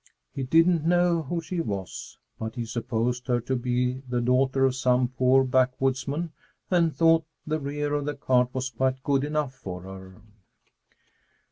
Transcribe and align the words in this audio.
He 0.33 0.41
didn't 0.41 0.83
know 0.83 1.21
who 1.21 1.41
she 1.41 1.59
was, 1.61 2.17
but 2.39 2.55
he 2.55 2.65
supposed 2.65 3.27
her 3.27 3.39
to 3.41 3.55
be 3.55 4.01
the 4.09 4.19
daughter 4.19 4.65
of 4.65 4.73
some 4.75 5.09
poor 5.09 5.43
backwoodsman 5.43 6.31
and 6.71 6.95
thought 6.95 7.23
the 7.45 7.59
rear 7.59 7.93
of 7.93 8.05
the 8.05 8.15
cart 8.15 8.49
was 8.51 8.71
quite 8.71 9.03
good 9.03 9.23
enough 9.23 9.53
for 9.53 9.81
her. 9.83 10.15